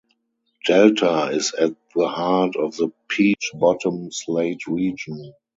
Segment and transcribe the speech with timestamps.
[0.65, 5.31] Delta is at the heart of the Peach Bottom Slate Region.